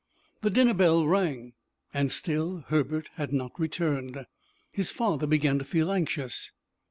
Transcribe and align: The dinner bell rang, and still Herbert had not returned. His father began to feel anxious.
The 0.41 0.49
dinner 0.49 0.73
bell 0.73 1.05
rang, 1.05 1.53
and 1.93 2.11
still 2.11 2.61
Herbert 2.69 3.11
had 3.17 3.31
not 3.31 3.59
returned. 3.59 4.25
His 4.71 4.89
father 4.89 5.27
began 5.27 5.59
to 5.59 5.63
feel 5.63 5.91
anxious. 5.91 6.51